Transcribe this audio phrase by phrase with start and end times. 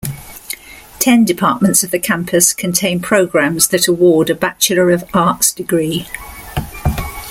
[0.97, 6.07] Ten departments of the campus contain programs that award a Bachelor of Arts degree.